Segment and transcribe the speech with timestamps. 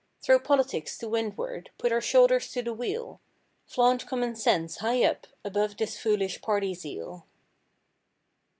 [0.23, 1.69] Throw politics to windward.
[1.77, 3.21] Put our shoulders to the wheel.
[3.67, 7.27] Flaunt common sense high up above this foolish party zeal.